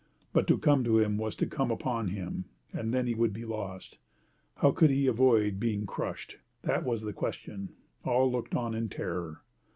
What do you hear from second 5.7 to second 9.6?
crushed! That was the question. All looked on in terror.